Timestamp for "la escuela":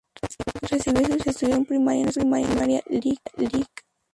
2.07-2.47